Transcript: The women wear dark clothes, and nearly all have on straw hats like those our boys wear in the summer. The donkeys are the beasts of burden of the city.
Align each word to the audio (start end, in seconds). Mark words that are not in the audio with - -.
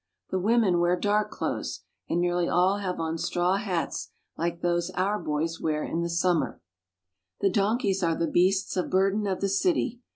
The 0.31 0.39
women 0.39 0.79
wear 0.79 0.99
dark 0.99 1.29
clothes, 1.29 1.81
and 2.09 2.19
nearly 2.19 2.49
all 2.49 2.79
have 2.79 2.99
on 2.99 3.19
straw 3.19 3.57
hats 3.57 4.09
like 4.35 4.61
those 4.61 4.89
our 4.95 5.19
boys 5.19 5.61
wear 5.61 5.83
in 5.83 6.01
the 6.01 6.09
summer. 6.09 6.59
The 7.41 7.51
donkeys 7.51 8.01
are 8.01 8.15
the 8.15 8.25
beasts 8.25 8.75
of 8.75 8.89
burden 8.89 9.27
of 9.27 9.41
the 9.41 9.47
city. 9.49 9.99